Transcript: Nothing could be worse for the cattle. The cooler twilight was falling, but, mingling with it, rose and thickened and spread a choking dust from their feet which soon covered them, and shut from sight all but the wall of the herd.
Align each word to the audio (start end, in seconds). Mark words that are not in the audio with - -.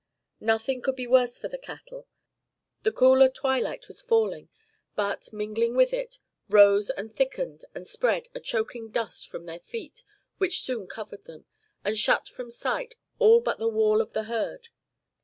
Nothing 0.39 0.81
could 0.81 0.95
be 0.95 1.05
worse 1.05 1.37
for 1.37 1.47
the 1.47 1.59
cattle. 1.59 2.07
The 2.81 2.91
cooler 2.91 3.29
twilight 3.29 3.87
was 3.87 4.01
falling, 4.01 4.49
but, 4.95 5.31
mingling 5.31 5.75
with 5.75 5.93
it, 5.93 6.17
rose 6.49 6.89
and 6.89 7.15
thickened 7.15 7.65
and 7.75 7.87
spread 7.87 8.27
a 8.33 8.39
choking 8.39 8.89
dust 8.89 9.27
from 9.29 9.45
their 9.45 9.59
feet 9.59 10.01
which 10.39 10.61
soon 10.63 10.87
covered 10.87 11.25
them, 11.25 11.45
and 11.85 11.99
shut 11.99 12.27
from 12.27 12.49
sight 12.49 12.95
all 13.19 13.41
but 13.41 13.59
the 13.59 13.69
wall 13.69 14.01
of 14.01 14.13
the 14.13 14.23
herd. 14.23 14.69